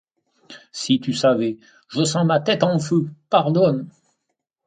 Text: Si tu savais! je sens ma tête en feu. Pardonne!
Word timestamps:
Si 0.71 0.99
tu 0.99 1.13
savais! 1.13 1.57
je 1.89 2.03
sens 2.03 2.25
ma 2.25 2.39
tête 2.39 2.63
en 2.63 2.79
feu. 2.79 3.05
Pardonne! 3.29 3.87